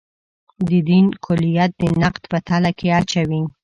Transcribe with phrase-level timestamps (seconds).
[0.67, 3.41] د دین کُلیت د نقد په تله کې اچوي.